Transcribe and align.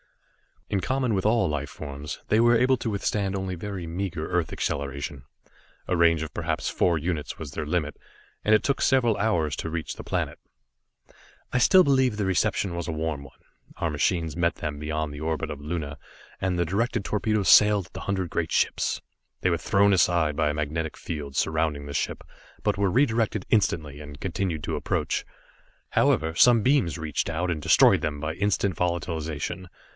In 0.67 0.79
common 0.79 1.13
with 1.13 1.25
all 1.25 1.49
life 1.49 1.69
forms, 1.69 2.19
they 2.29 2.39
were 2.39 2.55
able 2.57 2.77
to 2.77 2.89
withstand 2.89 3.35
only 3.35 3.53
very 3.55 3.85
meager 3.85 4.27
earth 4.31 4.53
acceleration. 4.53 5.25
A 5.87 5.97
range 5.97 6.23
of 6.23 6.33
perhaps 6.33 6.69
four 6.69 6.97
units 6.97 7.37
was 7.37 7.51
their 7.51 7.67
limit, 7.67 7.97
and 8.43 8.55
it 8.55 8.63
took 8.63 8.81
several 8.81 9.17
hours 9.17 9.55
to 9.57 9.69
reach 9.69 9.95
the 9.95 10.03
planet. 10.03 10.39
I 11.51 11.57
still 11.59 11.83
believe 11.83 12.15
the 12.15 12.25
reception 12.25 12.73
was 12.73 12.87
a 12.87 12.93
warm 12.93 13.21
one. 13.23 13.39
Our 13.77 13.89
machines 13.91 14.37
met 14.37 14.55
them 14.55 14.79
beyond 14.79 15.13
the 15.13 15.19
orbit 15.19 15.51
of 15.51 15.59
Luna, 15.61 15.99
and 16.39 16.57
the 16.57 16.65
directed 16.65 17.03
torpedoes 17.03 17.49
sailed 17.49 17.87
at 17.87 17.93
the 17.93 18.01
hundred 18.01 18.29
great 18.31 18.51
ships. 18.51 19.01
They 19.41 19.49
were 19.51 19.57
thrown 19.57 19.91
aside 19.91 20.37
by 20.37 20.49
a 20.49 20.53
magnetic 20.53 20.95
field 20.97 21.35
surrounding 21.35 21.85
the 21.85 21.93
ship, 21.93 22.23
but 22.63 22.77
were 22.77 22.89
redirected 22.89 23.45
instantly, 23.49 23.99
and 23.99 24.21
continued 24.21 24.63
to 24.63 24.77
approach. 24.77 25.25
However, 25.89 26.33
some 26.33 26.63
beams 26.63 26.97
reached 26.97 27.29
out, 27.29 27.51
and 27.51 27.61
destroyed 27.61 28.01
them 28.01 28.21
by 28.21 28.33
instant 28.35 28.75
volatilization. 28.77 29.67